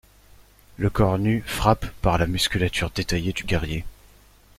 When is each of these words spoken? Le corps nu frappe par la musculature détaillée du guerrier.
Le 0.77 0.89
corps 0.89 1.19
nu 1.19 1.43
frappe 1.45 1.85
par 2.01 2.17
la 2.17 2.25
musculature 2.25 2.89
détaillée 2.89 3.33
du 3.33 3.43
guerrier. 3.43 3.85